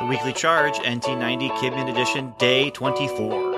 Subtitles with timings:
[0.00, 3.54] The Weekly Charge, NT90 KidMin Edition, Day 24.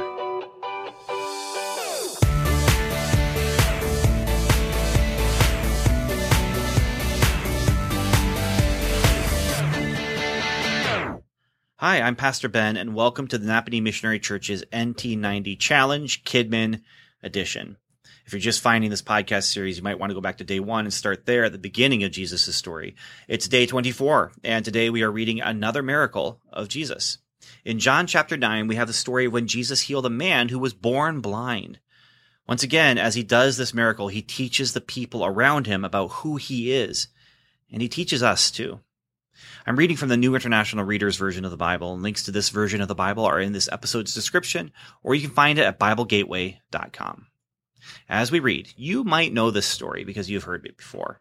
[11.78, 16.82] Hi, I'm Pastor Ben, and welcome to the Nappanee Missionary Church's NT90 Challenge KidMin
[17.22, 17.78] Edition.
[18.26, 20.58] If you're just finding this podcast series, you might want to go back to day
[20.58, 22.96] one and start there at the beginning of Jesus' story.
[23.28, 27.18] It's day 24, and today we are reading another miracle of Jesus.
[27.64, 30.58] In John chapter 9, we have the story of when Jesus healed a man who
[30.58, 31.78] was born blind.
[32.48, 36.34] Once again, as he does this miracle, he teaches the people around him about who
[36.34, 37.06] he is,
[37.70, 38.80] and he teaches us too.
[39.66, 42.48] I'm reading from the New International Reader's version of the Bible, and links to this
[42.48, 44.72] version of the Bible are in this episode's description,
[45.04, 47.26] or you can find it at BibleGateway.com.
[48.08, 51.20] As we read, you might know this story because you've heard it before.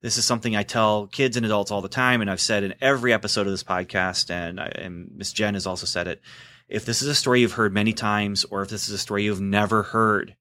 [0.00, 2.74] This is something I tell kids and adults all the time, and I've said in
[2.80, 6.20] every episode of this podcast, and, and Miss Jen has also said it.
[6.68, 9.24] If this is a story you've heard many times, or if this is a story
[9.24, 10.36] you've never heard,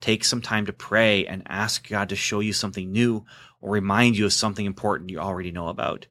[0.00, 3.24] take some time to pray and ask God to show you something new
[3.62, 6.06] or remind you of something important you already know about.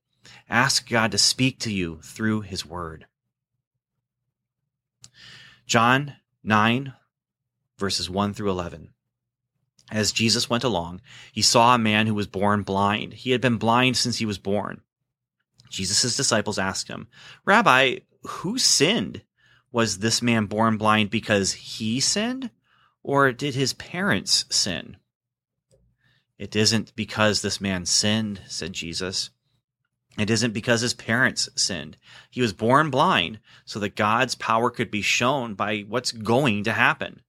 [0.50, 3.06] Ask God to speak to you through His Word.
[5.68, 6.94] John 9,
[7.82, 8.94] verses 1 through 11.
[9.92, 11.02] As Jesus went along,
[11.34, 13.12] he saw a man who was born blind.
[13.12, 14.82] He had been blind since he was born.
[15.70, 17.08] Jesus' disciples asked him,
[17.44, 19.24] Rabbi, who sinned?
[19.72, 22.52] Was this man born blind because he sinned?
[23.04, 24.98] Or did his parents sin?
[26.38, 29.32] It isn't because this man sinned, said Jesus.
[30.18, 31.98] It isn't because his parents sinned.
[32.30, 36.74] He was born blind so that God's power could be shown by what's going to
[36.74, 37.22] happen.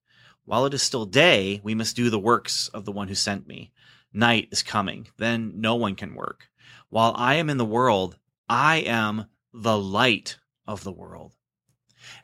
[0.45, 3.47] While it is still day, we must do the works of the one who sent
[3.47, 3.73] me.
[4.13, 6.49] Night is coming, then no one can work.
[6.89, 8.19] While I am in the world,
[8.49, 11.35] I am the light of the world.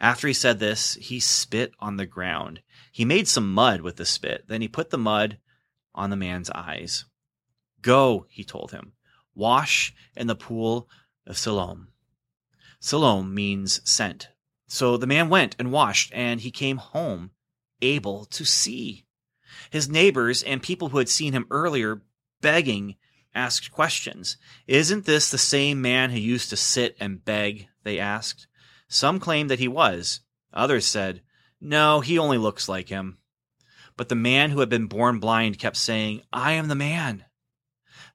[0.00, 2.60] After he said this, he spit on the ground.
[2.90, 4.48] He made some mud with the spit.
[4.48, 5.38] Then he put the mud
[5.94, 7.04] on the man's eyes.
[7.80, 8.92] Go, he told him,
[9.34, 10.88] wash in the pool
[11.26, 11.88] of Siloam.
[12.80, 14.28] Siloam means sent.
[14.66, 17.30] So the man went and washed, and he came home
[17.82, 19.04] able to see.
[19.70, 22.02] His neighbors and people who had seen him earlier
[22.40, 22.96] begging
[23.34, 24.36] asked questions.
[24.66, 27.68] Isn't this the same man who used to sit and beg?
[27.84, 28.46] They asked.
[28.88, 30.20] Some claimed that he was.
[30.52, 31.22] Others said,
[31.60, 33.18] No, he only looks like him.
[33.96, 37.24] But the man who had been born blind kept saying, I am the man.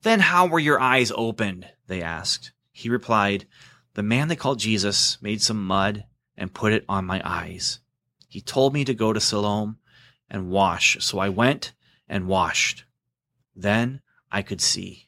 [0.01, 1.67] Then how were your eyes opened?
[1.87, 2.51] They asked.
[2.71, 3.45] He replied,
[3.93, 7.79] The man they called Jesus made some mud and put it on my eyes.
[8.33, 9.77] He told me to go to Siloam
[10.27, 10.97] and wash.
[11.01, 11.73] So I went
[12.09, 12.83] and washed.
[13.55, 14.01] Then
[14.31, 15.07] I could see.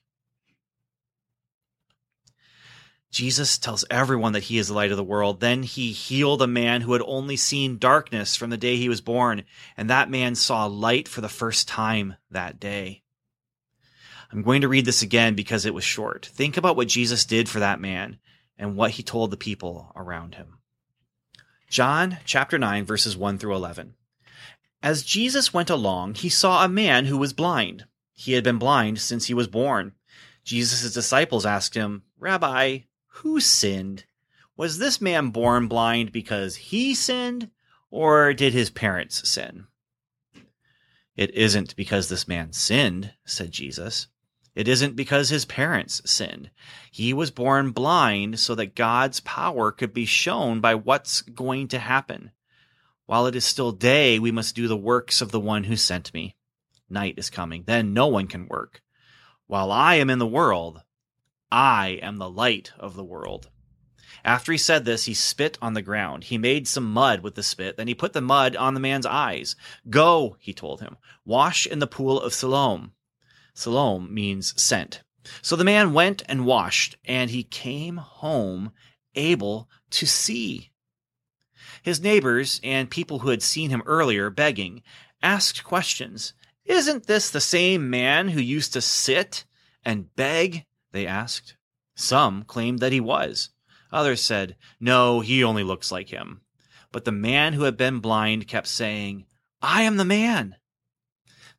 [3.10, 5.40] Jesus tells everyone that he is the light of the world.
[5.40, 9.02] Then he healed a man who had only seen darkness from the day he was
[9.02, 9.44] born,
[9.76, 13.02] and that man saw light for the first time that day.
[14.32, 16.28] I'm going to read this again because it was short.
[16.28, 18.20] Think about what Jesus did for that man
[18.56, 20.60] and what he told the people around him.
[21.70, 23.96] John chapter 9 verses 1 through 11.
[24.82, 27.86] As Jesus went along, he saw a man who was blind.
[28.14, 29.94] He had been blind since he was born.
[30.44, 34.06] Jesus' disciples asked him, Rabbi, who sinned?
[34.56, 37.50] Was this man born blind because he sinned,
[37.90, 39.68] or did his parents sin?
[41.18, 44.08] It isn't because this man sinned, said Jesus.
[44.56, 46.50] It isn't because his parents sinned.
[46.90, 51.80] He was born blind so that God's power could be shown by what's going to
[51.80, 52.32] happen.
[53.06, 56.14] While it is still day, we must do the works of the one who sent
[56.14, 56.36] me.
[56.90, 58.82] Night is coming, then no one can work.
[59.48, 60.82] While I am in the world,
[61.52, 63.50] I am the light of the world.
[64.24, 66.26] After he said this, he spit on the ground.
[66.26, 67.78] He made some mud with the spit.
[67.78, 69.56] Then he put the mud on the man's eyes.
[69.90, 72.94] Go, he told him, wash in the pool of Siloam.
[73.56, 75.02] Siloam means sent.
[75.42, 78.72] So the man went and washed, and he came home
[79.16, 80.70] able to see.
[81.82, 84.84] His neighbors and people who had seen him earlier begging
[85.24, 86.34] asked questions.
[86.66, 89.46] Isn't this the same man who used to sit
[89.84, 90.66] and beg?
[90.92, 91.56] They asked.
[91.96, 93.50] Some claimed that he was.
[93.92, 96.42] Others said, No, he only looks like him.
[96.92, 99.26] But the man who had been blind kept saying,
[99.62, 100.56] I am the man.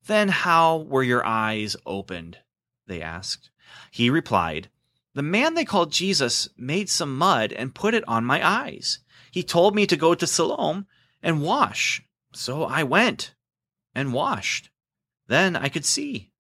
[0.07, 2.39] Then how were your eyes opened?
[2.87, 3.51] They asked.
[3.91, 4.71] He replied,
[5.15, 9.01] The man they called Jesus made some mud and put it on my eyes.
[9.31, 10.87] He told me to go to Siloam
[11.23, 12.03] and wash.
[12.33, 13.35] So I went
[13.95, 14.71] and washed.
[15.27, 16.31] Then I could see.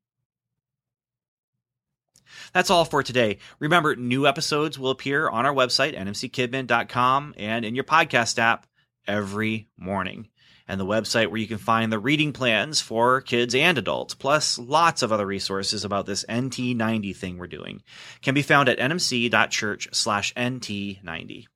[2.52, 3.38] That's all for today.
[3.58, 8.66] Remember, new episodes will appear on our website, nmckidmin.com, and in your podcast app
[9.06, 10.28] every morning.
[10.68, 14.58] And the website where you can find the reading plans for kids and adults, plus
[14.58, 17.82] lots of other resources about this NT90 thing we're doing,
[18.22, 21.46] can be found at nmc.church slash NT90.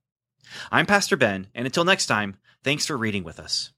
[0.71, 3.71] I'm Pastor Ben, and until next time, thanks for reading with us.